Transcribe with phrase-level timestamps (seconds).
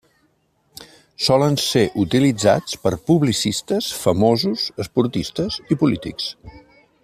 [1.25, 6.35] Solen ser utilitzats per publicistes, famosos, esportistes i polítics.